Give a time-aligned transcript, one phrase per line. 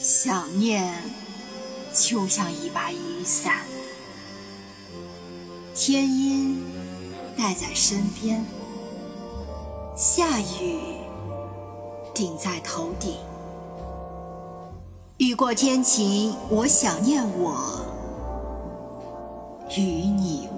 [0.00, 1.02] 想念
[1.92, 3.66] 就像一把雨伞
[5.74, 6.64] 天阴
[7.36, 8.44] 带在身边
[9.94, 10.78] 下雨
[12.14, 13.16] 顶在头顶。
[15.18, 17.84] 雨过天晴我想念我
[19.76, 20.48] 与你